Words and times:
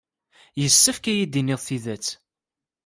Yessefk 0.61 1.05
ad 1.05 1.11
iyi-d-tinid 1.13 1.61
tidet. 1.65 2.07